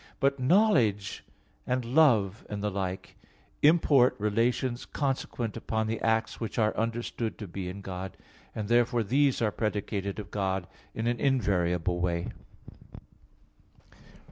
But 0.19 0.39
"knowledge" 0.39 1.23
and 1.67 1.85
"love," 1.85 2.43
and 2.49 2.63
the 2.63 2.71
like, 2.71 3.17
import 3.61 4.15
relations 4.17 4.83
consequent 4.83 5.55
upon 5.55 5.85
the 5.85 6.01
acts 6.01 6.39
which 6.39 6.57
are 6.57 6.75
understood 6.75 7.37
to 7.37 7.47
be 7.47 7.69
in 7.69 7.81
God; 7.81 8.17
and 8.55 8.67
therefore 8.67 9.03
these 9.03 9.43
are 9.43 9.51
predicated 9.51 10.17
of 10.17 10.31
God 10.31 10.65
in 10.95 11.05
an 11.05 11.19
invariable 11.19 12.01
manner. 12.01 12.31